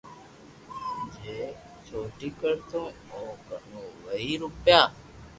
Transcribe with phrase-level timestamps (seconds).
[1.15, 1.35] جي
[1.87, 2.81] چوٽي ڪرتو
[3.13, 4.79] او ڪنو وھي روپيہ